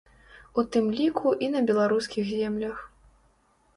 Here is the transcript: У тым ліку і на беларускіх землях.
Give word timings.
У 0.61 0.63
тым 0.75 0.87
ліку 1.01 1.33
і 1.47 1.51
на 1.57 1.61
беларускіх 1.67 2.23
землях. 2.33 2.77